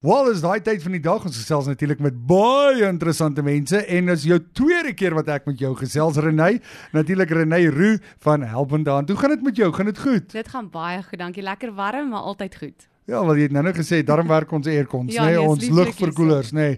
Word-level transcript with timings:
Wel, 0.00 0.30
is 0.30 0.40
daai 0.40 0.62
tyd 0.64 0.80
van 0.80 0.94
die 0.96 1.02
dag 1.04 1.26
ons 1.28 1.36
gesels 1.36 1.66
natuurlik 1.68 1.98
met 2.00 2.14
baie 2.24 2.86
interessante 2.86 3.42
mense 3.44 3.82
en 3.84 4.06
is 4.08 4.22
jou 4.24 4.38
tweede 4.56 4.94
keer 4.96 5.12
wat 5.12 5.28
ek 5.28 5.44
met 5.50 5.60
jou 5.60 5.74
gesels 5.76 6.16
Renay. 6.24 6.54
Natuurlik 6.96 7.34
Renay 7.36 7.66
Roo 7.68 7.98
van 8.24 8.46
Helpende 8.48 8.94
Hand. 8.94 9.12
Hoe 9.12 9.18
gaan 9.20 9.34
dit 9.34 9.44
met 9.50 9.60
jou? 9.60 9.68
Gaan 9.76 9.90
dit 9.90 10.00
goed? 10.00 10.32
Dit 10.32 10.48
gaan 10.48 10.70
baie 10.72 11.02
goed. 11.04 11.20
Dankie. 11.20 11.44
Lekker 11.44 11.74
warm, 11.76 12.08
maar 12.14 12.24
altyd 12.32 12.56
goed. 12.56 12.88
Ja, 13.10 13.24
wel 13.26 13.40
jy 13.40 13.46
het 13.48 13.52
nou 13.56 13.62
net 13.66 13.74
gesê 13.80 14.02
daarom 14.06 14.28
werk 14.30 14.52
ons 14.54 14.66
aircons, 14.70 15.12
Ja, 15.14 15.24
nê, 15.26 15.34
nee, 15.34 15.40
ons 15.42 15.64
lugverkoelers, 15.68 16.52
nê. 16.54 16.76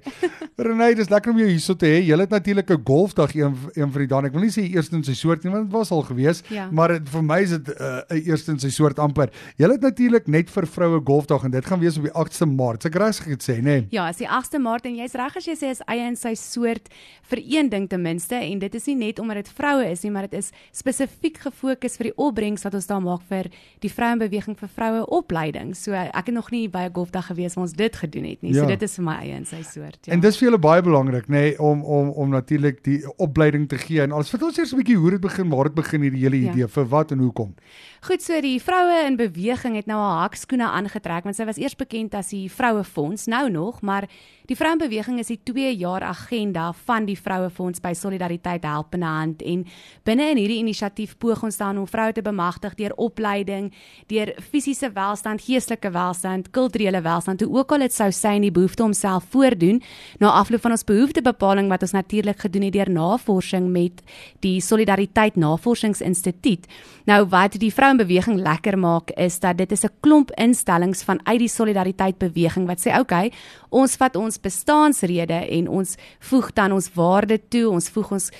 Renay, 0.56 0.94
dis 0.96 1.10
lekker 1.12 1.32
om 1.32 1.38
jou 1.42 1.48
hierso 1.50 1.74
te 1.76 1.86
hê. 1.90 1.98
Jy 2.06 2.16
het 2.22 2.30
natuurlik 2.32 2.70
'n 2.70 2.82
golfdag 2.88 3.34
een 3.34 3.54
een 3.74 3.90
van 3.92 4.00
die 4.00 4.06
dae. 4.06 4.26
Ek 4.26 4.32
wil 4.32 4.40
nie 4.46 4.50
sê 4.54 4.62
eerste 4.70 4.96
in 4.96 5.04
sy 5.04 5.12
soort 5.14 5.44
nie, 5.44 5.52
want 5.52 5.68
dit 5.68 5.72
was 5.72 5.90
al 5.90 6.02
gewees, 6.02 6.42
Ja. 6.48 6.68
maar 6.70 6.90
het, 6.90 7.08
vir 7.08 7.22
my 7.22 7.40
is 7.42 7.50
dit 7.50 7.68
'n 7.68 7.82
uh, 7.82 8.26
eerste 8.26 8.50
in 8.52 8.58
sy 8.58 8.68
soort 8.70 8.98
amper. 8.98 9.28
Jy 9.58 9.68
het 9.68 9.80
natuurlik 9.80 10.26
net 10.28 10.48
vir 10.50 10.66
vroue 10.66 11.00
golfdag 11.04 11.44
en 11.44 11.50
dit 11.50 11.64
gaan 11.66 11.80
wees 11.80 11.96
op 11.98 12.04
die 12.04 12.12
8ste 12.14 12.46
Maart. 12.46 12.84
Ek 12.86 12.94
reg 12.94 13.16
gesê, 13.26 13.60
nê. 13.62 13.86
Ja, 13.90 14.08
is 14.08 14.16
die 14.16 14.26
8ste 14.28 14.58
Maart 14.58 14.86
en 14.86 14.96
jy's 14.96 15.12
reg 15.14 15.36
as 15.36 15.44
jy 15.44 15.54
sê 15.54 15.70
is 15.70 15.80
eie 15.86 16.06
in 16.08 16.16
sy 16.16 16.34
soort 16.34 16.88
vir 17.28 17.38
een 17.44 17.68
ding 17.68 17.88
ten 17.88 18.02
minste 18.02 18.34
en 18.36 18.58
dit 18.58 18.74
is 18.74 18.86
nie 18.86 18.96
net 18.96 19.18
omdat 19.18 19.36
dit 19.36 19.48
vroue 19.48 19.90
is 19.90 20.02
nie, 20.02 20.10
maar 20.12 20.28
dit 20.28 20.34
is 20.38 20.50
spesifiek 20.72 21.38
gefokus 21.38 21.96
vir 21.96 22.04
die 22.04 22.16
opbrengs 22.16 22.62
wat 22.64 22.74
ons 22.74 22.86
daar 22.86 23.00
maak 23.02 23.20
vir 23.28 23.50
die 23.80 23.90
vrouenbeweging 23.90 24.56
vir 24.58 24.68
vroue 24.68 25.06
opleiding. 25.06 25.74
So 25.76 25.92
ek 25.92 26.21
het 26.26 26.34
nog 26.34 26.50
nie 26.50 26.68
by 26.68 26.78
'n 26.88 26.92
golfdag 26.92 27.26
gewees 27.26 27.54
waar 27.54 27.64
ons 27.64 27.72
dit 27.72 27.96
gedoen 27.96 28.24
het 28.24 28.42
nie. 28.42 28.52
Ja. 28.52 28.60
So 28.62 28.66
dit 28.66 28.82
is 28.82 28.94
vir 28.94 29.04
my 29.04 29.16
eie 29.20 29.34
in 29.34 29.44
sy 29.44 29.62
soort, 29.62 29.98
ja. 30.06 30.12
En 30.12 30.20
dis 30.20 30.38
vir 30.38 30.48
julle 30.48 30.58
baie 30.58 30.82
belangrik, 30.82 31.26
nê, 31.28 31.30
nee, 31.30 31.58
om 31.60 31.82
om 31.84 32.08
om 32.10 32.28
natuurlik 32.30 32.84
die 32.84 33.02
opleiding 33.16 33.68
te 33.68 33.78
gee 33.78 34.00
en 34.02 34.12
alles. 34.12 34.30
Vertel 34.30 34.48
ons 34.48 34.58
eers 34.58 34.72
'n 34.72 34.76
bietjie 34.76 34.96
hoe 34.96 35.10
dit 35.10 35.20
begin, 35.20 35.48
waar 35.48 35.64
dit 35.64 35.74
begin 35.74 36.00
hierdie 36.00 36.22
hele 36.22 36.40
Ja. 36.42 36.52
idee, 36.52 36.68
vir 36.68 36.88
wat 36.88 37.10
en 37.12 37.18
hoekom. 37.18 37.54
Goed, 38.00 38.22
so 38.22 38.40
die 38.40 38.60
vroue 38.60 39.06
in 39.06 39.16
beweging 39.16 39.76
het 39.76 39.86
nou 39.86 39.98
haar 39.98 40.28
hakskoene 40.28 40.64
aangetrek 40.64 41.24
want 41.24 41.36
sy 41.36 41.44
was 41.44 41.56
eers 41.56 41.76
bekend 41.76 42.14
as 42.14 42.28
die 42.30 42.50
Vrouefonds, 42.50 43.26
nou 43.26 43.50
nog, 43.50 43.80
maar 43.80 44.08
die 44.46 44.56
Vrouenbeweging 44.56 45.18
is 45.18 45.26
die 45.26 45.40
2 45.44 45.76
jaar 45.76 46.02
agenda 46.02 46.72
van 46.72 47.04
die 47.04 47.16
Vrouefonds 47.16 47.80
by 47.80 47.92
Solidariteit 47.94 48.64
Helpende 48.64 49.06
Hand 49.06 49.42
en 49.42 49.66
binne 50.04 50.30
in 50.30 50.36
hierdie 50.36 50.58
inisiatief 50.58 51.16
poog 51.18 51.42
ons 51.42 51.56
dan 51.56 51.78
om 51.78 51.86
vroue 51.86 52.12
te 52.12 52.22
bemagtig 52.22 52.74
deur 52.74 52.92
opleiding, 52.96 53.72
deur 54.06 54.34
fisiese 54.50 54.90
welstand, 54.92 55.40
geestelike 55.40 55.90
welstand, 55.90 56.01
kulturele 56.50 57.00
welstand, 57.02 57.40
hoe 57.40 57.58
ook 57.58 57.72
al 57.72 57.78
dit 57.78 57.92
sou 57.92 58.10
sy 58.12 58.34
in 58.38 58.46
die 58.46 58.52
behoefte 58.54 58.82
om 58.82 58.92
self 58.92 59.24
voordoen 59.30 59.80
na 60.18 60.32
afloop 60.40 60.60
van 60.60 60.74
ons 60.76 60.84
behoeftebepaling 60.84 61.68
wat 61.68 61.82
ons 61.82 61.94
natuurlik 61.96 62.40
gedoen 62.44 62.62
het 62.62 62.72
deur 62.72 62.90
navorsing 62.90 63.70
met 63.72 64.02
die 64.40 64.60
Solidariteit 64.60 65.36
Navorsingsinstituut. 65.36 66.66
Nou 67.06 67.26
wat 67.32 67.58
die 67.58 67.72
vrouenbeweging 67.72 68.38
lekker 68.42 68.78
maak 68.78 69.10
is 69.16 69.38
dat 69.40 69.58
dit 69.58 69.72
is 69.72 69.84
'n 69.84 69.94
klomp 70.00 70.30
instellings 70.30 71.02
vanuit 71.02 71.38
die 71.38 71.48
solidariteit 71.48 72.18
beweging 72.18 72.66
wat 72.66 72.80
sê 72.80 72.98
okay, 72.98 73.32
ons 73.70 73.96
vat 73.96 74.16
ons 74.16 74.40
bestaansrede 74.40 75.48
en 75.50 75.68
ons 75.68 75.96
voeg 76.20 76.52
dan 76.52 76.72
ons 76.72 76.90
waarde 76.94 77.40
toe, 77.48 77.70
ons 77.70 77.88
voeg 77.88 78.12
ons 78.12 78.30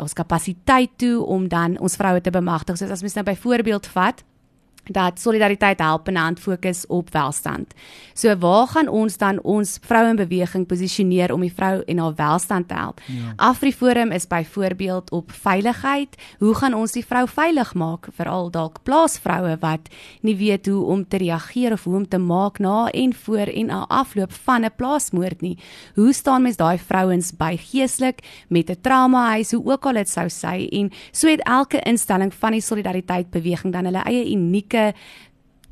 ons 0.00 0.12
kapasiteit 0.12 0.90
toe 0.96 1.24
om 1.24 1.48
dan 1.48 1.78
ons 1.78 1.96
vroue 1.96 2.20
te 2.20 2.30
bemagtig. 2.30 2.78
So 2.78 2.88
as 2.88 3.02
mens 3.02 3.14
nou 3.14 3.24
byvoorbeeld 3.24 3.86
vat 3.86 4.24
dat 4.92 5.20
solidariteit 5.20 5.78
help 5.78 6.08
en 6.08 6.16
hand 6.16 6.40
fokus 6.40 6.86
op 6.86 7.10
welstand. 7.14 7.74
So 8.14 8.36
waar 8.38 8.66
gaan 8.66 8.88
ons 8.88 9.16
dan 9.16 9.38
ons 9.42 9.78
vrouenbeweging 9.86 10.66
posisioneer 10.66 11.32
om 11.32 11.40
die 11.40 11.52
vrou 11.54 11.82
en 11.86 11.98
haar 11.98 12.14
welstand 12.14 12.68
te 12.68 12.74
help? 12.74 13.00
Ja. 13.06 13.32
AfriForum 13.36 14.10
is 14.12 14.26
byvoorbeeld 14.26 15.10
op 15.10 15.32
veiligheid. 15.32 16.16
Hoe 16.38 16.54
gaan 16.54 16.74
ons 16.74 16.92
die 16.92 17.04
vrou 17.06 17.26
veilig 17.28 17.74
maak 17.74 18.08
veral 18.16 18.50
dalk 18.50 18.82
plaasvroue 18.82 19.56
wat 19.60 19.88
nie 20.26 20.36
weet 20.36 20.66
hoe 20.66 20.84
om 20.84 21.04
te 21.08 21.20
reageer 21.22 21.72
of 21.72 21.84
hoe 21.84 21.96
om 21.96 22.08
te 22.08 22.18
maak 22.18 22.58
na 22.58 22.88
en 22.90 23.14
voor 23.14 23.46
en 23.54 23.66
na 23.66 23.84
afloop 23.88 24.32
van 24.32 24.64
'n 24.64 24.74
plaasmoord 24.76 25.40
nie. 25.40 25.58
Hoe 25.94 26.12
staan 26.12 26.42
mens 26.42 26.56
daai 26.56 26.78
vrouens 26.78 27.32
by 27.36 27.56
geestelik 27.56 28.18
met 28.48 28.70
'n 28.70 28.80
traumahuis 28.80 29.52
hoe 29.52 29.64
ook 29.64 29.86
al 29.86 29.92
dit 29.92 30.08
sou 30.08 30.28
sê 30.28 30.68
en 30.68 30.90
so 31.12 31.28
het 31.28 31.40
elke 31.44 31.80
instelling 31.80 32.34
van 32.34 32.52
die 32.52 32.60
solidariteit 32.60 33.30
beweging 33.30 33.72
dan 33.72 33.84
hulle 33.84 34.02
eie 34.02 34.32
unieke 34.32 34.79
'n 34.88 34.94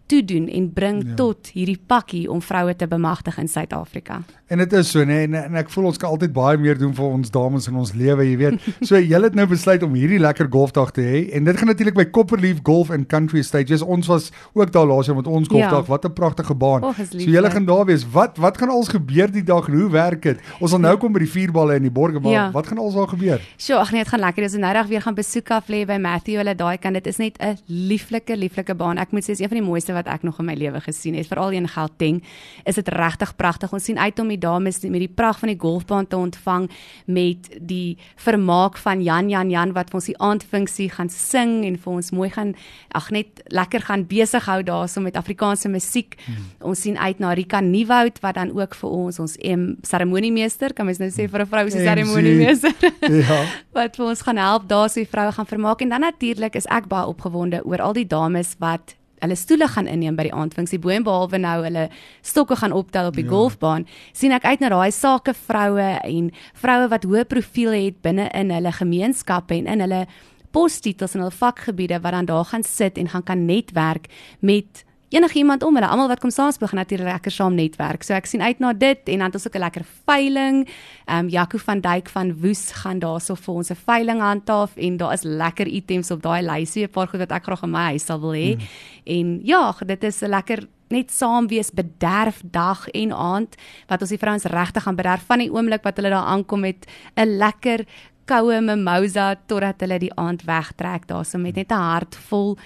toedoen 0.09 0.49
en 0.49 0.71
bring 0.73 1.03
Ja. 1.03 1.09
ja. 1.09 1.15
tot 1.21 1.51
hierdie 1.55 1.79
pakkie 1.87 2.25
om 2.33 2.41
vroue 2.43 2.75
te 2.77 2.87
bemagtig 2.89 3.39
in 3.39 3.49
Suid-Afrika. 3.49 4.23
En 4.49 4.59
dit 4.63 4.73
is 4.73 4.91
so, 4.91 5.05
nê, 5.05 5.19
en, 5.27 5.35
en 5.35 5.55
ek 5.61 5.69
voel 5.71 5.91
ons 5.91 5.99
kan 6.01 6.09
altyd 6.15 6.33
baie 6.33 6.57
meer 6.57 6.79
doen 6.81 6.95
vir 6.97 7.05
ons 7.05 7.31
dames 7.31 7.67
in 7.69 7.77
ons 7.77 7.93
lewe, 7.93 8.25
jy 8.25 8.37
weet. 8.41 8.69
So 8.89 8.97
julle 8.97 9.29
het 9.29 9.35
nou 9.37 9.45
besluit 9.51 9.83
om 9.85 9.93
hierdie 9.95 10.19
lekker 10.19 10.49
golfdag 10.51 10.91
te 10.97 11.03
hê 11.05 11.21
en 11.37 11.45
dit 11.45 11.57
gaan 11.61 11.69
natuurlik 11.69 11.95
by 11.99 12.07
Copperleaf 12.11 12.63
Golf 12.65 12.91
and 12.91 13.07
Country 13.13 13.43
Stages. 13.43 13.83
Ons 13.83 14.07
was 14.09 14.31
ook 14.55 14.73
daar 14.73 14.87
laas 14.87 15.07
jaar 15.07 15.17
met 15.17 15.27
ons 15.27 15.49
golfdag. 15.49 15.85
Ja. 15.85 15.91
Wat 15.93 16.05
'n 16.09 16.13
pragtige 16.13 16.55
baan. 16.55 16.83
Is 16.99 17.11
so 17.11 17.19
julle 17.19 17.51
gaan 17.51 17.65
daar 17.67 17.85
wees. 17.85 18.07
Wat 18.11 18.37
wat 18.39 18.59
gaan 18.59 18.71
alles 18.71 18.89
gebeur 18.89 19.31
die 19.31 19.43
dag 19.45 19.69
en 19.69 19.75
hoe 19.75 19.91
werk 19.91 20.23
dit? 20.23 20.39
Ons 20.61 20.71
sal 20.71 20.81
nou 20.81 20.97
kom 20.97 21.13
by 21.13 21.19
die 21.19 21.29
vierballe 21.31 21.75
en 21.75 21.83
die 21.83 21.91
borge, 21.91 22.21
maar 22.21 22.33
Ja. 22.33 22.51
wat 22.53 22.67
gaan 22.67 22.79
alles 22.79 22.95
daar 22.95 23.09
gebeur? 23.09 23.41
Sjoe, 23.59 23.77
ag 23.77 23.91
nee, 23.93 24.01
dit 24.03 24.09
gaan 24.09 24.21
lekker. 24.21 24.43
Dis 24.43 24.57
nou 24.57 24.73
reg 24.73 24.87
weer 24.87 25.03
gaan 25.03 25.15
besoek 25.15 25.51
af 25.51 25.69
lê 25.69 25.85
by 25.87 25.99
Matthew. 26.01 26.37
Hulle 26.37 26.55
daai 26.55 26.79
kan 26.79 26.93
dit 26.93 27.07
is 27.07 27.17
net 27.19 27.37
'n 27.41 27.59
lieflike 27.67 28.37
lieflike 28.37 28.75
baan. 28.75 28.99
Ek 28.99 29.13
moet 29.13 29.25
sê 29.25 29.31
is 29.31 29.41
een 29.41 29.49
van 29.49 29.59
die 29.59 29.67
mooiste 29.67 29.93
wat 29.99 30.09
ek 30.11 30.25
nog 30.27 30.39
in 30.43 30.49
my 30.49 30.57
lewe 30.59 30.81
gesien 30.85 31.17
het, 31.19 31.29
veral 31.31 31.57
in 31.59 31.69
Gauteng. 31.69 32.23
Is 32.65 32.79
dit 32.81 32.89
regtig 32.95 33.35
pragtig. 33.37 33.73
Ons 33.75 33.89
sien 33.91 33.99
uit 33.99 34.19
om 34.23 34.31
die 34.31 34.41
dames 34.41 34.81
met 34.87 35.03
die 35.03 35.11
pragt 35.11 35.43
van 35.43 35.53
die 35.53 35.59
golfbaan 35.59 36.07
te 36.07 36.17
ontvang 36.17 36.69
met 37.07 37.51
die 37.61 37.99
vermaak 38.17 38.79
van 38.81 39.03
Jan 39.05 39.31
Jan 39.33 39.51
Jan 39.51 39.75
wat 39.77 39.91
vir 39.91 40.01
ons 40.01 40.11
die 40.11 40.19
aandfunksie 40.19 40.89
gaan 40.95 41.11
sing 41.13 41.65
en 41.67 41.79
vir 41.79 41.93
ons 41.93 42.11
mooi 42.15 42.31
gaan 42.33 42.55
ag 42.97 43.11
net 43.15 43.43
lekker 43.55 43.85
gaan 43.89 44.07
besig 44.09 44.47
hou 44.49 44.61
daarso 44.63 45.03
met 45.05 45.17
Afrikaanse 45.19 45.71
musiek. 45.73 46.17
Hmm. 46.27 46.51
Ons 46.73 46.85
sien 46.87 46.99
uit 46.99 47.19
na 47.23 47.35
Rika 47.37 47.61
Nieuwoud 47.61 48.21
wat 48.25 48.39
dan 48.39 48.53
ook 48.57 48.77
vir 48.79 48.91
ons 48.91 49.19
ons 49.19 49.37
em 49.45 49.77
seremoniemeester, 49.87 50.75
kan 50.75 50.87
mens 50.89 51.01
nou 51.03 51.11
sê 51.11 51.29
vir 51.29 51.43
'n 51.43 51.47
vrou 51.47 51.65
MC. 51.67 51.83
seremoniemeester 51.85 52.75
ja. 53.29 53.41
wat 53.77 53.97
vir 53.97 54.07
ons 54.07 54.23
gaan 54.23 54.37
help 54.37 54.69
daar 54.69 54.89
so 54.89 55.01
die 55.01 55.11
vroue 55.11 55.33
gaan 55.33 55.47
vermaak 55.47 55.83
en 55.83 55.89
dan 55.89 56.01
natuurlik 56.01 56.57
is 56.57 56.67
ek 56.67 56.89
baie 56.89 57.07
opgewonde 57.07 57.65
oor 57.65 57.81
al 57.81 57.93
die 57.93 58.07
dames 58.07 58.55
wat 58.59 58.97
hulle 59.21 59.37
stoele 59.37 59.69
gaan 59.69 59.87
inneem 59.87 60.17
by 60.17 60.29
die 60.29 60.35
aandfunksie 60.35 60.79
bo 60.79 60.91
en 60.95 61.05
behalwe 61.07 61.39
nou 61.39 61.63
hulle 61.65 61.89
stokke 62.23 62.57
gaan 62.57 62.73
optel 62.73 63.07
op 63.11 63.15
die 63.15 63.25
Ja. 63.25 63.31
golfbaan 63.31 63.87
sien 64.13 64.33
ek 64.33 64.45
uit 64.45 64.61
na 64.61 64.69
daai 64.69 64.91
sake 64.93 65.35
vroue 65.35 65.99
en 66.05 66.31
vroue 66.55 66.89
wat 66.89 67.05
hoë 67.05 67.25
profiel 67.25 67.73
het 67.73 68.03
binne 68.03 68.29
in 68.35 68.51
hulle 68.51 68.73
gemeenskappe 68.73 69.55
en 69.55 69.67
in 69.67 69.81
hulle 69.81 70.07
postitels 70.51 71.15
en 71.15 71.21
hul 71.27 71.31
vakgebiede 71.31 72.01
wat 72.01 72.13
dan 72.13 72.27
daar 72.27 72.45
gaan 72.45 72.63
sit 72.63 72.99
en 72.99 73.09
gaan 73.09 73.23
kan 73.23 73.47
netwerk 73.47 74.09
met 74.41 74.85
enigiemand 75.09 75.63
om 75.63 75.75
hulle 75.75 75.89
almal 75.89 76.09
wat 76.09 76.21
kom 76.21 76.31
saamspeel 76.31 76.69
gaan 76.69 76.81
natuurlik 76.83 77.09
lekker 77.09 77.33
saam 77.33 77.55
netwerk. 77.55 78.03
So 78.05 78.15
ek 78.15 78.27
sien 78.27 78.43
uit 78.43 78.59
na 78.59 78.73
dit 78.73 79.09
en 79.09 79.19
dan 79.19 79.31
het 79.31 79.35
ons 79.35 79.47
ook 79.47 79.55
'n 79.57 79.65
lekker 79.65 79.85
veiling. 80.07 80.69
Ehm 81.07 81.19
um, 81.19 81.29
Jaco 81.29 81.59
van 81.59 81.81
Duyk 81.81 82.09
van 82.09 82.41
Woes 82.41 82.73
gaan 82.73 82.99
daarso 82.99 83.35
vir 83.35 83.55
ons 83.55 83.71
'n 83.71 83.75
veiling 83.75 84.21
handhaaf 84.21 84.77
en 84.77 84.97
daar 84.97 85.13
is 85.13 85.23
lekker 85.23 85.67
items 85.67 86.11
op 86.11 86.23
daai 86.23 86.43
lysie, 86.43 86.85
'n 86.85 86.91
paar 86.91 87.09
goed 87.09 87.21
wat 87.21 87.33
ek 87.33 87.45
graag 87.45 87.63
in 87.63 87.71
my 87.71 87.85
huis 87.91 88.05
sal 88.05 88.21
wil 88.21 88.33
hê. 88.33 88.57
Mm. 88.57 88.67
En 89.05 89.41
ja, 89.45 89.75
dit 89.87 90.05
is 90.05 90.23
'n 90.23 90.29
lekker 90.29 90.69
net 90.89 91.11
saam 91.11 91.49
wees 91.49 91.71
bederf 91.71 92.43
dag 92.45 92.89
en 92.89 93.13
aand 93.13 93.57
wat 93.89 94.01
ons 94.01 94.11
die 94.11 94.19
vrouens 94.19 94.45
regtig 94.45 94.83
gaan 94.83 94.97
bederf 94.97 95.25
van 95.27 95.39
die 95.39 95.53
oomblik 95.53 95.83
wat 95.83 95.97
hulle 95.97 96.11
daar 96.11 96.33
aankom 96.33 96.61
met 96.61 96.87
'n 97.17 97.37
lekker 97.39 97.85
koue 98.25 98.61
mimosa 98.61 99.37
totdat 99.47 99.81
hulle 99.81 99.99
die 99.99 100.15
aand 100.15 100.45
wegtrek 100.45 101.07
daarso 101.09 101.39
met 101.39 101.57
net 101.57 101.73
'n 101.73 101.75
hart 101.75 102.17
vol 102.29 102.59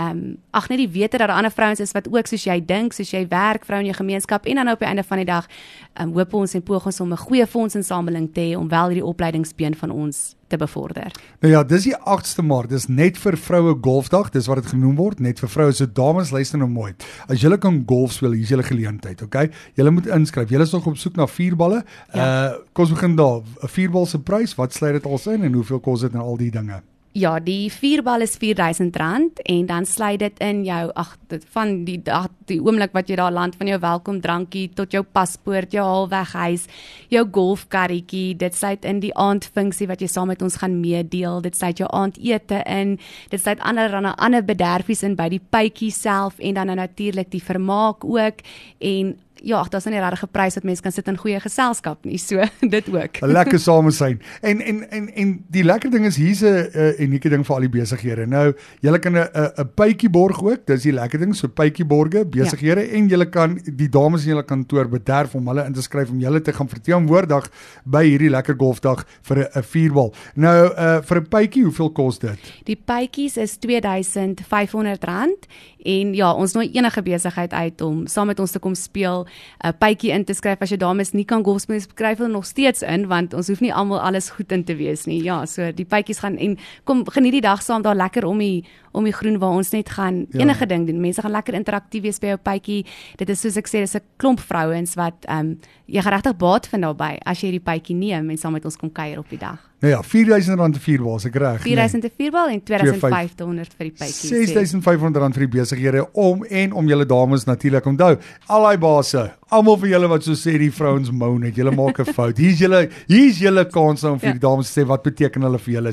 Ehm 0.00 0.16
um, 0.16 0.36
ag 0.50 0.68
net 0.68 0.78
die 0.80 0.88
wete 0.88 1.18
dat 1.18 1.28
daar 1.28 1.36
ander 1.36 1.52
vrouens 1.52 1.80
is 1.80 1.92
wat 1.92 2.08
ook 2.08 2.26
soos 2.26 2.44
jy 2.48 2.56
dink, 2.64 2.94
soos 2.96 3.10
jy 3.12 3.26
werk, 3.28 3.66
vrou 3.68 3.82
in 3.82 3.90
jou 3.90 3.96
gemeenskap 3.98 4.46
en 4.48 4.54
dan 4.54 4.72
op 4.72 4.80
die 4.80 4.88
einde 4.88 5.04
van 5.04 5.20
die 5.20 5.28
dag 5.28 5.48
ehm 5.92 6.08
um, 6.08 6.14
hoop 6.16 6.34
ons 6.34 6.54
en 6.56 6.62
poog 6.62 6.86
ons 6.86 7.00
om 7.00 7.12
'n 7.12 7.16
goeie 7.26 7.46
fondsinsameling 7.46 8.32
te 8.32 8.40
hê 8.40 8.56
om 8.56 8.68
wel 8.68 8.86
hierdie 8.88 9.04
opleidingsbeen 9.04 9.74
van 9.74 9.90
ons 9.90 10.36
te 10.48 10.56
bevorder. 10.56 11.12
Nou 11.40 11.52
ja, 11.52 11.62
dis 11.64 11.82
die 11.82 11.94
8ste 11.94 12.42
Maart. 12.42 12.70
Dis 12.70 12.86
net 12.86 13.18
vir 13.18 13.36
vroue 13.36 13.76
golfdag. 13.80 14.30
Dis 14.30 14.46
wat 14.50 14.62
dit 14.62 14.66
genoem 14.72 14.96
word, 14.96 15.20
net 15.20 15.38
vir 15.38 15.48
vroue. 15.48 15.72
So 15.72 15.86
dames, 15.86 16.30
luister 16.30 16.58
nou 16.58 16.68
mooi. 16.68 16.94
As 17.28 17.40
julle 17.40 17.58
kan 17.58 17.82
golf 17.86 18.12
speel, 18.12 18.32
hier 18.32 18.42
is 18.42 18.48
julle 18.48 18.66
geleentheid, 18.66 19.22
okay? 19.22 19.50
Julle 19.78 19.90
moet 19.90 20.06
inskryf. 20.06 20.50
Julle 20.50 20.66
is 20.66 20.72
nog 20.72 20.86
op 20.86 20.96
soek 20.96 21.16
na 21.16 21.26
vierballe. 21.26 21.84
Ja. 22.12 22.26
Uh 22.26 22.58
kom 22.72 22.84
ons 22.84 22.94
begin 22.94 23.16
daar. 23.16 23.42
'n 23.62 23.68
Vierbal 23.68 24.06
se 24.06 24.18
prys, 24.18 24.54
wat 24.54 24.72
sluit 24.72 24.92
dit 24.92 25.06
als 25.06 25.26
in 25.26 25.42
en 25.42 25.52
hoeveel 25.52 25.80
kos 25.80 26.00
dit 26.00 26.12
en 26.12 26.20
al 26.20 26.36
die 26.36 26.50
dinge? 26.50 26.82
Ja, 27.10 27.40
die 27.42 27.72
vierbal 27.74 28.22
is 28.22 28.36
R4000 28.38 29.40
en 29.42 29.64
dan 29.66 29.86
sluit 29.86 30.20
dit 30.22 30.36
in 30.46 30.60
jou 30.62 30.92
ag 30.94 31.16
van 31.50 31.72
die 31.82 31.98
dag 31.98 32.28
die 32.46 32.60
oomblik 32.62 32.92
wat 32.94 33.08
jy 33.10 33.16
daar 33.18 33.34
land 33.34 33.56
van 33.58 33.66
jou 33.66 33.78
welkom 33.82 34.20
drankie 34.22 34.68
tot 34.78 34.94
jou 34.94 35.02
paspoort, 35.02 35.74
jou 35.74 35.82
halweghuis, 35.82 36.68
jou 37.10 37.24
golfkarretjie, 37.34 38.36
dit 38.38 38.54
sluit 38.54 38.86
in 38.86 39.00
die 39.02 39.10
aandfunksie 39.18 39.88
wat 39.90 40.04
jy 40.04 40.06
saam 40.06 40.30
met 40.30 40.44
ons 40.46 40.60
gaan 40.62 40.76
meedeel, 40.78 41.42
dit 41.42 41.58
sluit 41.58 41.82
jou 41.82 41.88
aandete 41.90 42.62
in, 42.70 42.94
dit 43.34 43.42
sluit 43.42 43.58
ander 43.58 43.90
dan 43.90 44.12
ander 44.12 44.46
bederfies 44.46 45.02
in 45.02 45.18
by 45.18 45.26
die 45.34 45.42
pytjie 45.42 45.90
self 45.90 46.38
en 46.38 46.62
dan 46.62 46.70
nou 46.70 46.78
natuurlik 46.78 47.34
die 47.34 47.42
vermaak 47.42 48.06
ook. 48.06 48.46
En 48.78 49.16
ja, 49.42 49.62
daar's 49.68 49.84
nie 49.84 49.98
regtig 49.98 50.22
'n 50.22 50.30
prys 50.30 50.54
wat 50.54 50.64
mense 50.64 50.82
kan 50.82 50.92
sit 50.92 51.08
in 51.08 51.16
goeie 51.16 51.40
geselskap 51.40 52.04
nie. 52.04 52.18
So 52.18 52.42
dit 52.76 52.88
ook. 52.88 53.20
'n 53.20 53.26
Lekker 53.26 53.58
samesyn. 53.58 54.20
En 54.40 54.60
en 54.60 54.90
en 54.90 55.14
en 55.14 55.44
die 55.48 55.64
lekker 55.64 55.90
ding 55.90 56.06
is 56.06 56.16
hier's 56.16 56.42
'n 56.42 56.94
unieke 56.98 57.28
ding 57.28 57.46
vir 57.46 57.54
al 57.54 57.60
die 57.60 57.68
besighede. 57.68 58.26
Nou, 58.26 58.54
jy 58.80 58.98
kan 58.98 59.16
'n 59.16 59.28
'n 59.34 59.70
pytjie 59.74 60.10
borg 60.10 60.42
ook. 60.42 60.66
Dis 60.66 60.82
die 60.82 60.92
lekker 60.92 61.18
ding, 61.18 61.34
so 61.36 61.48
pytjie 61.48 61.84
borge, 61.84 62.24
besighede 62.26 62.80
ja. 62.80 62.92
en 62.96 63.08
jy 63.08 63.28
kan 63.30 63.60
die 63.64 63.88
dames 63.88 64.22
in 64.22 64.28
julle 64.28 64.44
kantoor 64.44 64.88
bederf 64.88 65.34
om 65.34 65.46
hulle 65.46 65.64
in 65.64 65.72
te 65.72 65.82
skryf 65.82 66.10
om 66.10 66.20
julle 66.20 66.40
te 66.40 66.52
gaan 66.52 66.68
verteenwoordig 66.68 67.50
by 67.84 68.04
hierdie 68.04 68.30
lekker 68.30 68.54
golfdag 68.58 69.04
vir 69.22 69.38
'n 69.38 69.46
'n 69.58 69.62
vierbal. 69.62 70.14
Nou, 70.34 70.66
uh 70.76 71.00
vir 71.02 71.20
'n 71.20 71.28
pytjie, 71.28 71.62
hoeveel 71.62 71.90
kos 71.90 72.18
dit? 72.18 72.38
Die 72.64 72.76
pytjies 72.76 73.36
is 73.36 73.58
R2500 73.58 75.46
en 75.84 76.14
ja, 76.14 76.32
ons 76.32 76.52
nooi 76.52 76.70
enige 76.72 77.02
besigheid 77.02 77.52
uit 77.52 77.80
om 77.80 78.06
saam 78.06 78.26
met 78.26 78.40
ons 78.40 78.50
te 78.50 78.58
kom 78.58 78.74
speel, 78.74 79.26
'n 79.64 79.72
pytjie 79.78 80.12
in 80.12 80.24
te 80.24 80.34
skryf 80.34 80.60
as 80.60 80.70
jy 80.70 80.76
dames 80.76 81.12
nie 81.12 81.24
kan 81.24 81.42
golf 81.42 81.60
speel, 81.60 81.80
skryf 81.80 82.18
hulle 82.18 82.32
nog 82.32 82.46
steeds 82.46 82.82
in 82.82 83.08
want 83.08 83.34
ons 83.34 83.48
hoef 83.48 83.60
nie 83.60 83.72
almal 83.74 84.00
alles 84.00 84.30
goed 84.30 84.52
in 84.52 84.64
te 84.64 84.76
wees 84.76 85.06
nie. 85.06 85.22
Ja, 85.22 85.46
so 85.46 85.72
die 85.72 85.84
pytjies 85.84 86.18
gaan 86.18 86.38
en 86.38 86.58
kom 86.84 87.04
geniet 87.04 87.32
die 87.32 87.40
dag 87.40 87.62
saam 87.62 87.82
daar 87.82 87.96
lekker 87.96 88.24
om 88.24 88.38
die 88.38 88.64
om 88.92 89.04
die 89.04 89.14
groen 89.14 89.38
waar 89.38 89.56
ons 89.60 89.70
net 89.70 89.90
gaan 89.96 90.24
ja. 90.30 90.40
enige 90.44 90.66
ding 90.66 90.86
doen. 90.86 91.00
Mense 91.00 91.22
gaan 91.22 91.34
lekker 91.36 91.54
interaktief 91.54 92.02
wees 92.02 92.20
by 92.22 92.34
jou 92.34 92.40
pytjie. 92.42 92.84
Dit 93.16 93.28
is 93.28 93.40
soos 93.40 93.56
ek 93.56 93.68
sê, 93.70 93.84
dis 93.84 93.96
'n 93.96 94.02
klomp 94.16 94.40
vrouens 94.40 94.94
wat 94.94 95.26
ehm 95.28 95.38
um, 95.38 95.58
jy 95.90 96.02
gaan 96.02 96.12
regtig 96.12 96.36
baat 96.38 96.66
vind 96.70 96.82
daarbey 96.86 97.18
as 97.26 97.40
jy 97.40 97.50
hierdie 97.50 97.66
pytjie 97.66 97.96
neem 97.96 98.30
en 98.30 98.38
saam 98.38 98.52
met 98.52 98.64
ons 98.64 98.76
kom 98.76 98.92
kuier 98.92 99.18
op 99.18 99.28
die 99.28 99.38
dag. 99.38 99.58
Nou 99.80 99.90
ja, 99.92 100.02
R4000 100.04 100.76
vir 100.76 100.82
vier 100.84 101.02
was 101.02 101.24
ek 101.24 101.36
reg. 101.40 101.62
R4000 101.64 102.04
vir 102.04 102.16
vier 102.20 102.32
bal 102.34 102.50
en 102.52 102.60
R2500 102.60 103.76
vir 103.78 103.88
die 103.88 103.94
pytjies. 103.96 104.52
R6500 104.52 105.32
vir 105.38 105.46
die 105.46 105.52
besighede 105.54 106.04
om 106.12 106.44
en 106.44 106.72
om 106.72 106.90
julle 106.92 107.06
dames 107.08 107.46
natuurlik 107.48 107.86
onthou. 107.86 108.18
Al 108.46 108.66
daai 108.68 108.78
base, 108.78 109.30
almal 109.50 109.78
vir 109.82 109.92
julle 109.94 110.10
wat 110.10 110.26
so 110.26 110.38
sê 110.38 110.56
die 110.60 110.70
vrouens 110.74 111.10
mou 111.10 111.32
net, 111.38 111.56
julle 111.58 111.72
maak 111.74 112.00
'n 112.00 112.12
fout. 112.14 112.38
Hier's 112.38 112.60
julle 112.60 112.88
hier's 113.08 113.40
julle 113.42 113.64
kans 113.70 114.04
om 114.04 114.18
vir 114.18 114.30
ja. 114.30 114.34
die 114.38 114.44
dames 114.46 114.70
te 114.70 114.80
sê 114.80 114.86
wat 114.86 115.02
beteken 115.02 115.42
hulle 115.42 115.58
vir 115.58 115.74
julle. 115.74 115.92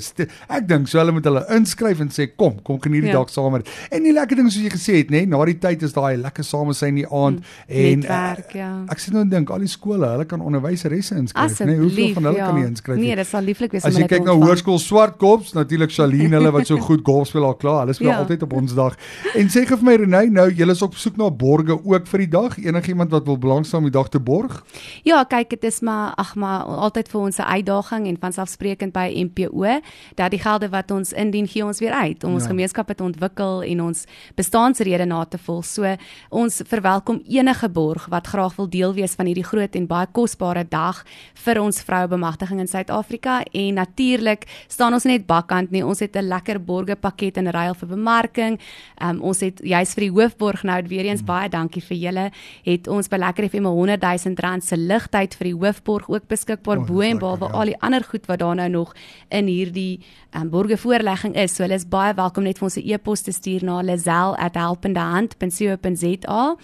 Ek 0.50 0.68
dink 0.68 0.88
so 0.88 1.00
hulle 1.00 1.12
moet 1.12 1.25
hulle 1.25 1.44
inskryf 1.57 2.01
en 2.01 2.09
sê 2.09 2.27
kom, 2.36 2.59
kom 2.63 2.80
geniet 2.80 3.07
die 3.07 3.12
ja. 3.12 3.19
dag 3.19 3.30
saam 3.30 3.51
met. 3.51 3.68
En 3.92 4.04
die 4.04 4.13
lekker 4.13 4.38
ding 4.38 4.51
soos 4.51 4.63
jy 4.63 4.71
gesê 4.74 5.00
het, 5.01 5.12
nê, 5.12 5.25
na 5.27 5.44
die 5.45 5.57
tyd 5.59 5.83
is 5.83 5.94
daai 5.94 6.18
lekker 6.18 6.44
samesyn 6.44 6.88
in 6.88 7.01
die 7.01 7.07
aand 7.07 7.42
mm, 7.42 7.68
en 7.68 8.00
netwerk, 8.00 8.54
ja. 8.56 8.71
Ek 8.94 9.01
sit 9.04 9.13
nou 9.13 9.24
en 9.25 9.31
dink 9.31 9.50
al 9.51 9.65
die 9.65 9.71
skole, 9.71 10.07
hulle 10.07 10.25
kan 10.30 10.42
onderwyseresse 10.42 11.18
inskryf, 11.18 11.59
nê. 11.68 11.77
Hoeveel 11.81 12.13
van 12.15 12.30
hulle 12.30 12.39
ja. 12.39 12.48
kan 12.51 12.59
nie 12.59 12.68
inskryf 12.69 12.98
nie? 12.98 13.09
Nee, 13.09 13.18
dit 13.19 13.27
sal 13.27 13.44
lieflik 13.44 13.75
wees 13.75 13.83
om 13.83 13.92
hulle 13.92 14.00
te 14.00 14.06
As 14.06 14.12
jy 14.12 14.12
kyk 14.13 14.30
na 14.30 14.36
hoërskool 14.38 14.80
Swartkops, 14.81 15.54
natuurlik 15.57 15.94
Shaline 15.94 16.38
hulle 16.39 16.54
wat 16.56 16.69
so 16.69 16.80
goed 16.88 17.04
golf 17.07 17.31
speel 17.31 17.48
al 17.48 17.57
klaar. 17.59 17.83
Hulle 17.86 17.98
speel 17.98 18.12
ja. 18.13 18.19
altyd 18.24 18.45
op 18.48 18.56
ons 18.57 18.75
dag. 18.77 18.95
En 19.38 19.51
sê 19.51 19.65
gee 19.68 19.80
vir 19.81 19.88
my 19.88 19.98
Renay, 20.04 20.31
nou 20.33 20.48
julle 20.51 20.75
is 20.77 20.83
op 20.86 20.95
soek 21.00 21.18
na 21.19 21.30
borge 21.44 21.77
ook 21.77 22.07
vir 22.12 22.24
die 22.25 22.30
dag. 22.38 22.57
Enigiemand 22.63 23.13
wat 23.15 23.27
wil 23.30 23.39
belangstel 23.48 23.80
om 23.80 23.88
die 23.88 23.96
dag 23.96 24.10
te 24.12 24.20
borg? 24.20 24.60
Ja, 25.08 25.24
kyk, 25.24 25.50
dit 25.56 25.64
is 25.70 25.80
maar 25.86 26.14
ag 26.20 26.36
maar 26.36 26.68
altyd 26.88 27.10
vir 27.10 27.22
ons 27.22 27.38
'n 27.38 27.50
uitdaging 27.58 28.08
en 28.08 28.18
vanselfsprekend 28.20 28.94
by 28.94 29.08
MPO 29.16 29.80
dat 30.16 30.32
die 30.32 30.40
gelde 30.40 30.70
wat 30.70 30.92
ons 30.92 31.14
indien 31.14 31.48
gee 31.48 31.66
ons 31.66 31.80
weer 31.80 31.94
uit 31.94 32.24
om 32.24 32.34
ons 32.34 32.44
ja. 32.44 32.50
gemeenskappe 32.50 32.96
te 32.96 33.04
ontwikkel 33.04 33.64
en 33.64 33.82
ons 33.82 34.06
bestaansrede 34.36 35.06
na 35.06 35.24
te 35.26 35.38
volg. 35.38 35.66
So 35.66 35.96
ons 36.30 36.62
verwelkom 36.66 37.22
enige 37.28 37.70
borg 37.70 38.08
wat 38.10 38.28
graag 38.28 38.56
wil 38.56 38.70
deel 38.70 38.94
wees 38.94 39.16
van 39.16 39.26
hierdie 39.26 39.48
groot 39.48 39.76
en 39.76 39.88
baie 39.88 40.08
kosbare 40.12 40.66
dag 40.68 41.04
vir 41.34 41.62
ons 41.62 41.82
vroue 41.82 42.08
bemagtiging 42.08 42.60
in 42.60 42.68
Suid-Afrika 42.68 43.44
en 43.52 43.74
natuurlik 43.74 44.48
staan 44.68 44.94
ons 44.94 45.04
net 45.04 45.26
bakkant 45.26 45.72
nie. 45.72 45.86
Ons 45.86 46.00
het 46.00 46.16
'n 46.16 46.28
lekker 46.28 46.60
borgepakket 46.60 47.38
in 47.38 47.48
ruil 47.48 47.74
vir 47.74 47.88
bemarking. 47.88 48.60
Um, 49.02 49.22
ons 49.22 49.40
het 49.40 49.60
juis 49.64 49.94
vir 49.94 50.04
die 50.04 50.12
hoofborg 50.12 50.64
nou 50.64 50.82
weer 50.88 51.06
eens 51.06 51.20
hmm. 51.20 51.28
baie 51.28 51.50
dankie 51.50 51.82
vir 51.82 51.98
julle. 51.98 52.32
Het 52.64 52.88
ons 52.88 53.08
by 53.08 53.18
Lekker 53.18 53.37
FM 53.45 53.66
100 53.66 54.01
000 54.01 54.36
rand 54.42 54.63
se 54.63 54.78
ligtyd 54.78 55.36
vir 55.38 55.45
die 55.51 55.57
hoofborg 55.57 56.10
ook 56.10 56.28
beskikbaar 56.28 56.78
oh, 56.81 56.88
bo 56.88 57.01
en 57.06 57.18
behalwe 57.22 57.45
ja. 57.45 57.51
al 57.54 57.66
die 57.72 57.81
ander 57.86 58.04
goed 58.04 58.25
wat 58.25 58.39
daar 58.39 58.56
nou 58.56 58.69
nog 58.69 58.95
in 59.30 59.48
hierdie 59.48 60.00
um, 60.34 60.50
borgevoorlegging 60.50 61.36
is. 61.36 61.56
So 61.56 61.63
hulle 61.63 61.75
is 61.78 61.89
baie 61.89 62.13
welkom 62.18 62.44
net 62.44 62.57
vir 62.57 62.66
ons 62.69 62.78
'n 62.78 62.84
e-pos 62.86 63.22
te 63.22 63.31
stuur 63.31 63.63
na 63.63 63.84
lazel@helpendehand.co.za. 63.84 66.56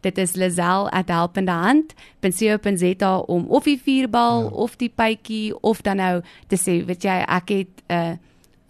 Dit 0.00 0.18
is 0.18 0.36
lazel@helpendehand.co.za 0.36 3.16
om 3.16 3.46
of 3.46 3.64
die 3.64 3.80
vuurbal 3.84 4.42
ja. 4.42 4.48
of 4.48 4.76
die 4.76 4.92
pytjie 4.94 5.60
of 5.60 5.82
dan 5.82 5.96
nou 5.96 6.22
te 6.48 6.56
sê, 6.56 6.84
weet 6.86 7.02
jy, 7.02 7.24
ek 7.28 7.48
het 7.48 7.82
'n 7.88 7.94
uh, 7.94 8.12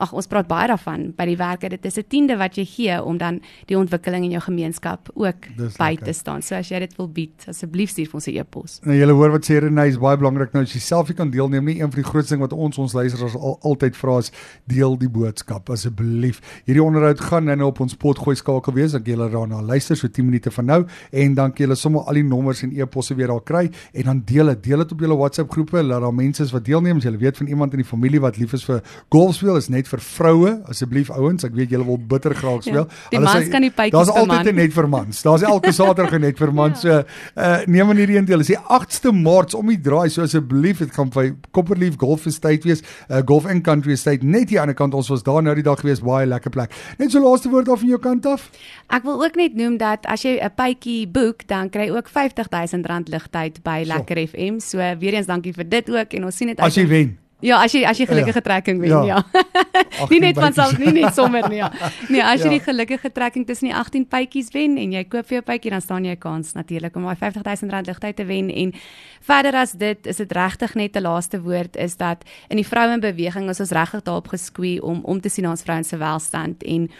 ag 0.02 0.12
ons 0.12 0.28
praat 0.30 0.48
baie 0.50 0.68
daarvan 0.70 1.10
by 1.16 1.26
die 1.30 1.36
werke 1.38 1.70
dit 1.72 1.86
is 1.86 1.98
'n 1.98 2.08
tiende 2.08 2.36
wat 2.36 2.56
jy 2.56 2.64
gee 2.64 3.02
om 3.02 3.18
dan 3.18 3.40
die 3.66 3.78
ontwikkeling 3.78 4.24
in 4.24 4.30
jou 4.30 4.42
gemeenskap 4.42 5.10
ook 5.14 5.48
by 5.78 5.96
te 5.96 6.12
staan. 6.12 6.42
So 6.42 6.54
as 6.54 6.68
jy 6.68 6.78
dit 6.80 6.96
wil 6.96 7.08
bied, 7.08 7.44
asseblief 7.48 7.90
stuur 7.90 8.06
vir 8.06 8.14
ons 8.14 8.26
'n 8.26 8.36
e-pos. 8.36 8.80
Nou 8.82 8.96
julle 8.96 9.12
hoor 9.12 9.30
wat 9.30 9.44
sê 9.44 9.60
Renée 9.60 9.88
is 9.88 9.98
baie 9.98 10.16
belangrik 10.16 10.52
nou 10.52 10.62
as 10.62 10.72
jy 10.72 10.80
self 10.80 11.14
kan 11.14 11.30
deelneem 11.30 11.64
nie 11.64 11.80
een 11.80 11.90
van 11.90 12.02
die 12.02 12.10
grootste 12.10 12.34
ding 12.34 12.40
wat 12.40 12.52
ons 12.52 12.78
ons 12.78 12.92
luisteraars 12.92 13.34
al, 13.34 13.58
altyd 13.62 13.96
vra 13.96 14.18
is 14.18 14.32
deel 14.66 14.96
die 14.96 15.08
boodskap 15.08 15.70
asseblief. 15.70 16.40
Hierdie 16.64 16.82
onderhoud 16.82 17.20
gaan 17.20 17.44
nou 17.44 17.68
op 17.68 17.80
ons 17.80 17.94
potgooi 17.94 18.36
skakel 18.36 18.72
wees 18.72 18.92
dat 18.92 19.06
julle 19.06 19.28
daarna 19.30 19.62
luister 19.62 19.96
so 19.96 20.08
10 20.08 20.24
minute 20.24 20.50
van 20.50 20.64
nou 20.64 20.86
en 21.10 21.34
dan 21.34 21.52
kan 21.52 21.66
julle 21.66 21.76
sommer 21.76 22.06
al 22.08 22.14
die 22.14 22.24
nommers 22.24 22.62
en 22.62 22.72
e-posse 22.72 23.14
weer 23.14 23.30
daar 23.32 23.42
kry 23.42 23.70
en 23.92 24.04
dan 24.04 24.22
deel 24.24 24.46
dit 24.52 24.62
deel 24.62 24.78
dit 24.78 24.92
op 24.92 25.00
julle 25.00 25.16
WhatsApp 25.16 25.50
groepe 25.52 25.82
laat 25.82 26.02
daar 26.02 26.14
mense 26.14 26.42
is 26.42 26.52
wat 26.52 26.64
deelneem 26.64 26.96
as 26.96 27.04
jy 27.04 27.14
weet 27.18 27.36
van 27.36 27.46
iemand 27.46 27.76
in 27.76 27.82
die 27.82 27.88
familie 27.88 28.20
wat 28.20 28.38
lief 28.40 28.54
is 28.56 28.64
vir 28.64 28.82
golf 29.12 29.36
speel 29.38 29.56
is 29.60 29.68
net 29.68 29.88
vir 29.92 30.02
vroue 30.06 30.52
asseblief 30.72 31.10
ouens 31.14 31.44
ek 31.46 31.54
weet 31.56 31.74
julle 31.74 31.86
wil 31.86 31.98
bitter 31.98 32.34
graag 32.34 32.64
speel. 32.66 32.86
ja, 32.88 33.10
die 33.12 33.20
mans 33.22 33.50
kan 33.52 33.66
die 33.66 33.70
pypies 33.70 33.94
daar's 33.94 34.12
altyd 34.12 34.54
net 34.56 34.72
vir 34.72 34.88
mans. 34.88 35.22
Daar's 35.22 35.44
elke 35.46 35.72
saterdag 35.76 36.18
net 36.22 36.40
vir 36.40 36.52
mans. 36.54 36.82
Ja. 36.82 37.02
so 37.02 37.40
uh, 37.42 37.60
neem 37.66 37.92
aan 37.92 38.00
hierdie 38.00 38.16
een 38.18 38.28
deel. 38.28 38.42
Is 38.44 38.52
die 38.52 38.58
8ste 38.58 39.12
maart 39.14 39.54
om 39.58 39.68
die 39.70 39.80
draai 39.80 40.08
so 40.12 40.24
asseblief 40.26 40.82
dit 40.82 40.92
gaan 40.96 41.12
by 41.12 41.28
Copperleaf 41.52 41.98
Golf 42.00 42.26
Estate 42.30 42.66
wees 42.68 42.82
uh, 42.82 43.20
Golf 43.28 43.46
and 43.46 43.64
Country 43.66 43.96
Estate 43.98 44.26
net 44.26 44.50
hier 44.50 44.64
aan 44.64 44.72
die 44.72 44.78
kant. 44.78 44.96
Ons 44.96 45.12
was 45.12 45.24
daar 45.26 45.42
nou 45.44 45.54
die 45.58 45.66
dag 45.66 45.80
gewees. 45.80 46.02
Baie 46.02 46.26
lekker 46.26 46.54
plek. 46.54 46.74
Net 46.98 47.12
so 47.12 47.22
laaste 47.22 47.52
woord 47.52 47.70
af 47.72 47.82
van 47.84 47.92
jou 47.94 48.00
kant 48.02 48.26
af. 48.26 48.48
Ek 48.92 49.06
wil 49.06 49.22
ook 49.22 49.38
net 49.38 49.56
noem 49.58 49.78
dat 49.80 50.06
as 50.10 50.24
jy 50.26 50.38
'n 50.40 50.54
pypie 50.56 51.06
boek 51.06 51.46
dan 51.46 51.70
kry 51.70 51.82
jy 51.82 51.96
ook 51.96 52.08
R50000 52.08 53.10
ligtyd 53.12 53.62
by 53.62 53.82
Lekker 53.86 54.18
so. 54.18 54.26
FM 54.32 54.60
so 54.60 54.78
weer 54.98 55.14
eens 55.14 55.26
dankie 55.26 55.52
vir 55.52 55.68
dit 55.68 55.90
ook 55.90 56.14
en 56.14 56.24
ons 56.24 56.36
sien 56.36 56.52
dit 56.52 56.60
as 56.60 56.78
jy 56.78 56.86
wen 56.86 57.21
Ja, 57.42 57.58
as 57.64 57.74
jy 57.74 57.82
as 57.88 57.98
jy 57.98 58.06
gelukkige 58.06 58.38
ja. 58.38 58.44
trekking 58.46 58.80
wen, 58.80 58.92
ja. 59.06 59.18
ja. 59.18 59.46
nie 60.12 60.20
net 60.22 60.38
van 60.38 60.54
self 60.54 60.78
nie 60.78 60.92
net 60.94 61.14
sommer 61.16 61.48
nie, 61.50 61.58
ja. 61.58 61.70
Nee, 62.08 62.22
as 62.22 62.44
jy 62.44 62.52
ja. 62.52 62.58
die 62.58 62.64
gelukkige 62.64 63.10
trekking 63.14 63.46
tussen 63.48 63.70
die 63.70 63.74
18 63.74 64.06
pypies 64.12 64.52
wen 64.54 64.78
en 64.78 64.94
jy 64.94 65.02
koop 65.10 65.26
vir 65.26 65.40
jou 65.40 65.44
pypie, 65.50 65.72
dan 65.74 65.82
staan 65.82 66.06
jy 66.06 66.14
'n 66.14 66.22
kans 66.22 66.54
natuurlik 66.54 66.96
om 66.96 67.08
daai 67.08 67.18
R50000 67.18 67.90
ligtyd 67.90 68.16
te 68.16 68.26
wen 68.28 68.50
en 68.50 68.74
verder 69.20 69.58
as 69.58 69.72
dit 69.72 70.06
is 70.06 70.16
dit 70.22 70.32
regtig 70.32 70.74
net 70.74 70.96
'n 70.96 71.02
laaste 71.02 71.40
woord 71.42 71.76
is 71.76 71.96
dat 71.96 72.22
in 72.48 72.56
die 72.56 72.66
vrouenbeweging 72.66 73.50
is 73.50 73.60
ons 73.60 73.74
regtig 73.74 74.02
daarop 74.02 74.28
geskwee 74.28 74.82
om 74.82 75.02
om 75.04 75.20
te 75.20 75.28
sien 75.28 75.48
ons 75.48 75.62
vrouens 75.62 75.88
se 75.88 75.96
welstand 75.96 76.62
en 76.62 76.90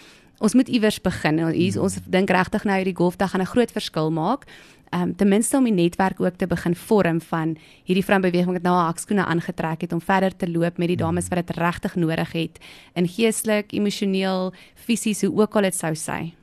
ons 0.43 0.55
moet 0.59 0.69
iewers 0.69 0.99
begin. 1.00 1.39
Ons 1.47 1.79
ons 1.79 1.99
dink 2.11 2.31
regtig 2.35 2.67
nou 2.67 2.77
hierdie 2.81 2.99
golfdag 2.99 3.31
gaan 3.31 3.43
'n 3.43 3.53
groot 3.55 3.71
verskil 3.71 4.11
maak 4.11 4.47
ehm 4.93 5.03
um, 5.03 5.17
ten 5.17 5.29
minste 5.29 5.56
om 5.56 5.65
die 5.65 5.73
netwerk 5.73 6.21
ook 6.21 6.37
te 6.37 6.47
begin 6.47 6.75
vorm 6.77 7.21
van 7.21 7.56
hierdie 7.85 8.05
vrouebeweging 8.05 8.53
wat 8.53 8.62
nou 8.62 8.75
haar 8.77 8.91
hakskoene 8.91 9.25
aangetrek 9.25 9.81
het 9.81 9.93
om 9.93 10.01
verder 10.01 10.37
te 10.37 10.51
loop 10.51 10.77
met 10.77 10.89
die 10.89 10.96
mm. 10.96 11.05
dames 11.05 11.29
wat 11.29 11.46
dit 11.46 11.56
regtig 11.56 11.94
nodig 11.94 12.32
het 12.32 12.61
in 12.93 13.08
geestelik, 13.08 13.72
emosioneel, 13.72 14.53
fisies, 14.75 15.22
hoe 15.22 15.41
ook 15.41 15.56
al 15.56 15.63
dit 15.63 15.75
sou 15.75 15.94
sê. 15.96 16.34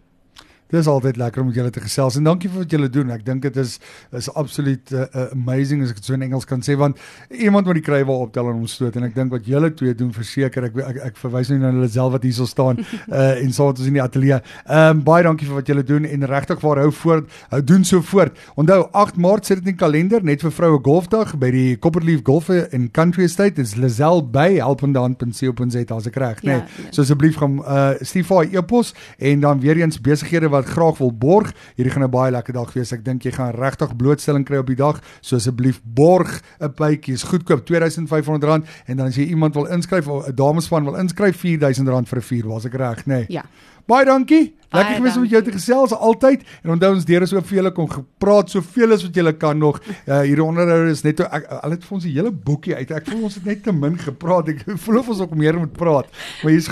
Dis 0.69 0.87
altyd 0.87 1.17
lekker 1.17 1.41
om 1.41 1.47
met 1.49 1.57
julle 1.57 1.71
te 1.73 1.81
gesels 1.81 2.19
en 2.19 2.27
dankie 2.27 2.49
vir 2.49 2.61
wat 2.61 2.73
julle 2.75 2.89
doen. 2.93 3.09
Ek 3.15 3.23
dink 3.25 3.41
dit 3.41 3.55
is 3.57 3.79
is 4.15 4.27
absoluut 4.37 4.91
uh, 4.93 5.05
uh, 5.07 5.23
amazing 5.33 5.81
as 5.81 5.93
ek 5.93 5.97
dit 6.01 6.09
so 6.09 6.13
in 6.13 6.25
Engels 6.27 6.45
kan 6.49 6.61
sê 6.65 6.75
want 6.77 6.99
iemand 7.33 7.65
moet 7.65 7.79
die 7.79 7.85
kruiwe 7.85 8.13
optel 8.13 8.51
en 8.51 8.59
ons 8.61 8.75
stoot 8.77 8.95
en 8.99 9.07
ek 9.07 9.15
dink 9.15 9.33
wat 9.33 9.47
julle 9.49 9.71
twee 9.73 9.95
doen 9.97 10.11
verseker 10.13 10.67
ek 10.69 10.77
ek, 10.83 10.99
ek 11.09 11.17
verwys 11.17 11.49
nou 11.49 11.57
na 11.63 11.71
hulle 11.73 11.89
self 11.89 12.13
wat 12.13 12.27
hierso 12.27 12.45
staan 12.49 12.81
uh, 12.83 13.39
en 13.39 13.53
so 13.55 13.69
wat 13.69 13.81
ons 13.81 13.89
in 13.89 13.97
die 13.97 14.03
ateljee. 14.03 14.37
Ehm 14.67 14.99
um, 14.99 15.01
baie 15.09 15.25
dankie 15.25 15.47
vir 15.49 15.57
wat 15.57 15.71
julle 15.73 15.85
doen 15.87 16.05
en 16.05 16.27
regtig 16.29 16.61
waar 16.61 16.83
hou 16.83 16.91
voort. 17.01 17.33
Hou 17.49 17.61
doen 17.65 17.87
so 17.87 18.05
voort. 18.05 18.37
Onthou 18.61 18.83
8 19.03 19.17
Maart 19.17 19.49
sit 19.49 19.59
dit 19.59 19.71
in 19.71 19.73
die 19.73 19.81
kalender 19.81 20.23
net 20.25 20.45
vir 20.45 20.53
vroue 20.53 20.81
golfdag 20.85 21.33
by 21.41 21.49
die 21.55 21.67
Copperleaf 21.81 22.21
Golf 22.27 22.51
in 22.53 22.89
Country 22.93 23.25
Estate. 23.25 23.57
Dis 23.57 23.73
Lazelle 23.79 24.21
Bay 24.21 24.59
helpendehand.co.za 24.61 25.85
as 25.95 26.07
ek 26.09 26.21
reg, 26.21 26.45
nee. 26.45 26.59
Ja, 26.59 26.87
so 26.93 27.01
asseblief 27.01 27.39
gaan 27.41 27.59
uh, 27.63 27.91
stuur 28.05 28.27
vir 28.29 28.57
e-pos 28.59 28.93
en 29.17 29.41
dan 29.43 29.61
weer 29.63 29.79
eens 29.81 29.97
besighede 30.03 30.51
wat 30.53 30.58
graag 30.63 30.97
wil 30.97 31.11
borg. 31.11 31.53
Hierdie 31.75 31.93
gaan 31.93 32.03
'n 32.03 32.09
baie 32.09 32.31
lekker 32.31 32.53
dag 32.53 32.73
wees. 32.73 32.91
Ek 32.91 33.05
dink 33.05 33.23
jy 33.23 33.31
gaan 33.31 33.51
regtig 33.55 33.95
blootstelling 33.95 34.45
kry 34.45 34.57
op 34.57 34.67
die 34.67 34.75
dag. 34.75 35.01
So 35.21 35.35
asseblief 35.35 35.81
borg 35.83 36.41
'n 36.59 36.73
bytjie. 36.75 37.13
Is 37.13 37.23
goedkoop 37.23 37.65
R2500 37.65 38.65
en 38.85 38.97
dan 38.97 39.07
as 39.07 39.15
jy 39.15 39.29
iemand 39.29 39.53
wil 39.53 39.65
inskryf 39.65 40.07
of 40.07 40.27
'n 40.27 40.35
damespan 40.35 40.83
wil 40.83 40.95
inskryf 40.95 41.37
R4000 41.37 42.07
vir 42.07 42.17
'n 42.17 42.21
vuur. 42.21 42.47
Was 42.47 42.65
ek 42.65 42.73
reg, 42.73 43.05
nê? 43.05 43.05
Nee. 43.05 43.25
Ja. 43.27 43.45
Baie 43.89 44.05
dankie. 44.05 44.53
Lekker 44.69 44.99
gewees 44.99 45.15
om 45.17 45.23
met 45.25 45.31
jou 45.33 45.41
te 45.43 45.51
gesels 45.51 45.93
altyd. 45.93 46.43
En 46.63 46.75
onthou 46.75 46.91
ons 46.93 47.05
deur 47.05 47.25
is 47.25 47.33
oop 47.33 47.47
vir 47.49 47.57
julle 47.57 47.71
kom 47.73 47.87
gepraat 47.89 48.51
soveel 48.53 48.93
as 48.93 49.05
wat 49.05 49.15
julle 49.17 49.33
kan 49.41 49.57
nog. 49.57 49.79
Uh, 50.05 50.19
hier 50.21 50.43
onderhou 50.43 50.83
is 50.91 51.01
net 51.07 51.23
ek 51.25 51.47
al 51.57 51.73
het 51.73 51.87
vir 51.87 51.95
ons 51.97 52.05
'n 52.05 52.13
hele 52.13 52.31
boekie 52.31 52.75
uit. 52.75 52.91
Ek 52.91 53.09
voel 53.09 53.23
ons 53.23 53.35
het 53.35 53.45
net 53.45 53.63
te 53.63 53.73
min 53.73 53.97
gepraat. 53.97 54.49
Ek 54.49 54.63
voel 54.85 54.99
of 54.99 55.09
ons 55.09 55.21
ook 55.25 55.33
meer 55.35 55.57
moet 55.57 55.73
praat. 55.73 56.05
Maar 56.43 56.51
hier's 56.51 56.69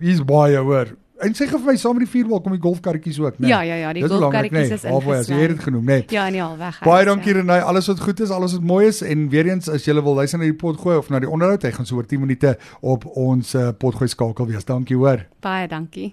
hier's 0.00 0.24
baie 0.24 0.58
hoor. 0.58 0.96
En 1.18 1.34
sê 1.34 1.48
gou 1.50 1.58
vir 1.58 1.72
my 1.72 1.78
saam 1.80 1.96
met 1.98 2.04
die 2.04 2.10
vuurbal 2.12 2.40
kom 2.44 2.52
die 2.54 2.62
golfkarretjies 2.62 3.16
ook, 3.18 3.40
né? 3.42 3.48
Ja, 3.50 3.58
ja, 3.66 3.74
ja, 3.80 3.92
die 3.96 4.04
golfkarretjies 4.06 4.70
né? 4.70 4.76
is 4.76 4.84
Waarvoor 4.86 5.16
as 5.16 5.30
jy 5.32 5.48
dit 5.50 5.64
genoem, 5.64 5.88
né? 5.90 5.96
Ja, 6.14 6.28
nee, 6.30 6.42
al 6.42 6.54
weg. 6.60 6.78
Baie 6.86 7.08
dankie 7.08 7.34
Renay, 7.40 7.58
alles 7.58 7.90
wat 7.90 8.04
goed 8.06 8.22
is, 8.22 8.30
alles 8.34 8.54
wat 8.54 8.68
mooi 8.70 8.84
is 8.86 9.02
en 9.02 9.26
weer 9.32 9.50
eens 9.50 9.66
as 9.72 9.88
jy 9.88 9.96
wil 9.98 10.14
luister 10.14 10.38
na 10.38 10.46
die 10.46 10.54
potgooi 10.54 10.94
of 11.00 11.10
na 11.10 11.18
die 11.24 11.30
onderhoud, 11.30 11.66
hy 11.66 11.74
gaan 11.74 11.90
so 11.90 11.98
oor 11.98 12.06
10 12.06 12.22
minute 12.22 12.54
op 12.86 13.08
ons 13.18 13.54
uh, 13.58 13.72
potgooi 13.74 14.10
skakel 14.14 14.46
wees. 14.52 14.68
Dankie 14.68 15.00
hoor. 15.00 15.26
Baie 15.42 15.66
dankie. 15.66 16.12